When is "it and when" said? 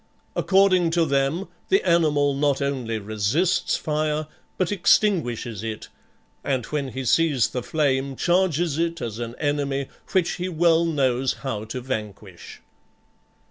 5.63-6.87